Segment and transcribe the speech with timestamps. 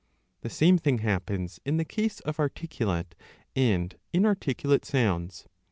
[0.41, 3.13] The same thing happens in the case of articulate
[3.55, 5.47] and inarticulate sounds.